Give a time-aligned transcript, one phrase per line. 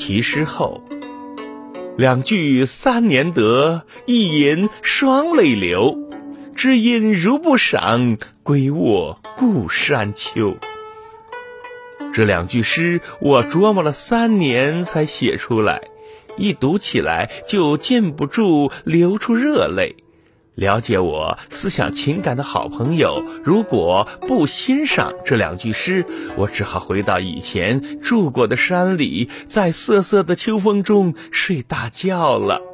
[0.00, 0.82] 题诗后，
[1.98, 5.98] 两句三年得，一吟双泪流。
[6.56, 10.56] 知音如不赏，归卧故山秋。
[12.14, 15.82] 这两句诗，我琢磨了三年才写出来，
[16.38, 19.96] 一读起来就禁不住流出热泪。
[20.60, 26.04] 了解我思想情感的好朋友，如果不欣赏这两句诗，
[26.36, 32.69] 我只好回到以前住过的山里，在瑟瑟的秋风中睡大觉了。